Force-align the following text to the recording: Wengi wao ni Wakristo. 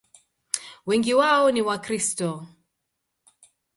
Wengi 0.85 1.13
wao 1.13 1.51
ni 1.51 1.61
Wakristo. 1.61 2.47